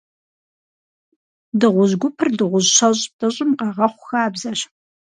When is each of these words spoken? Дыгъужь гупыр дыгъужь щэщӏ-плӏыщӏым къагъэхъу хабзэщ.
Дыгъужь 1.59 1.95
гупыр 2.01 2.29
дыгъужь 2.37 2.69
щэщӏ-плӏыщӏым 2.75 3.51
къагъэхъу 3.59 4.05
хабзэщ. 4.09 4.59